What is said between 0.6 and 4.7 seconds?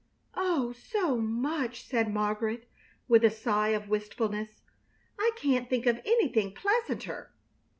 so much!" said Margaret, with a sigh of wistfulness.